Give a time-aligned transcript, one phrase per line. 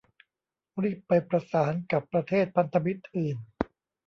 [0.81, 3.37] รีบไปประสานกับประเทศพันธมิตรอื่น